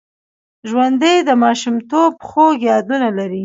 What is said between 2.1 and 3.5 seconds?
خوږ یادونه لري